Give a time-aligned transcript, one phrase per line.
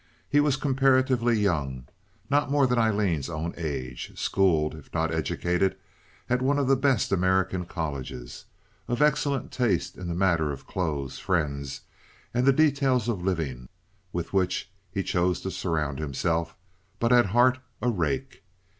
[0.27, 5.75] He was comparatively young—not more than Aileen's own age—schooled, if not educated,
[6.27, 8.45] at one of the best American colleges,
[8.87, 11.81] of excellent taste in the matter of clothes, friends,
[12.33, 13.69] and the details of living
[14.11, 16.55] with which he chose to surround himself,
[16.97, 18.41] but at heart a rake.